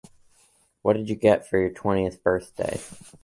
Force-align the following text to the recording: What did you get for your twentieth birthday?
What 0.81 0.93
did 0.93 1.09
you 1.09 1.15
get 1.15 1.47
for 1.47 1.59
your 1.59 1.69
twentieth 1.69 2.23
birthday? 2.23 2.81